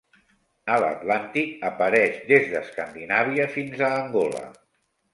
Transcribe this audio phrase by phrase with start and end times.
[0.75, 4.47] A l'Atlàntic apareix des d'Escandinàvia fins a Angola.